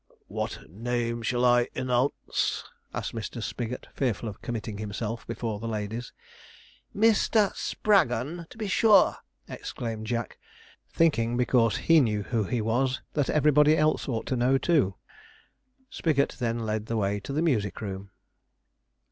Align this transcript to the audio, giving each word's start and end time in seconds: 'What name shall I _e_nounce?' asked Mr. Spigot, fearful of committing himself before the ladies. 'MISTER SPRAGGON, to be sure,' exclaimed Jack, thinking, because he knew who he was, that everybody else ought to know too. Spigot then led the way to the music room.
'What 0.27 0.67
name 0.67 1.21
shall 1.21 1.45
I 1.45 1.67
_e_nounce?' 1.75 2.63
asked 2.91 3.13
Mr. 3.13 3.39
Spigot, 3.39 3.85
fearful 3.93 4.27
of 4.27 4.41
committing 4.41 4.79
himself 4.79 5.27
before 5.27 5.59
the 5.59 5.67
ladies. 5.67 6.11
'MISTER 6.91 7.51
SPRAGGON, 7.53 8.47
to 8.49 8.57
be 8.57 8.67
sure,' 8.67 9.17
exclaimed 9.47 10.07
Jack, 10.07 10.39
thinking, 10.89 11.37
because 11.37 11.77
he 11.77 11.99
knew 12.01 12.23
who 12.23 12.45
he 12.45 12.61
was, 12.61 13.01
that 13.13 13.29
everybody 13.29 13.77
else 13.77 14.09
ought 14.09 14.25
to 14.25 14.35
know 14.35 14.57
too. 14.57 14.95
Spigot 15.91 16.35
then 16.39 16.57
led 16.65 16.87
the 16.87 16.97
way 16.97 17.19
to 17.19 17.31
the 17.31 17.43
music 17.43 17.79
room. 17.79 18.09